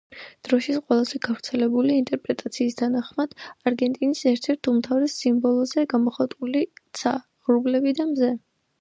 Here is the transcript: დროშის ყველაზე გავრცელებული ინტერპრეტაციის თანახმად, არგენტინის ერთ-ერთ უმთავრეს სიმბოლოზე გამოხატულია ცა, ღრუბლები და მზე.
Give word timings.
დროშის 0.47 0.77
ყველაზე 0.85 1.19
გავრცელებული 1.27 1.97
ინტერპრეტაციის 2.03 2.79
თანახმად, 2.81 3.37
არგენტინის 3.73 4.25
ერთ-ერთ 4.33 4.73
უმთავრეს 4.75 5.21
სიმბოლოზე 5.23 5.87
გამოხატულია 5.97 6.87
ცა, 7.03 7.17
ღრუბლები 7.47 7.99
და 8.03 8.13
მზე. 8.15 8.37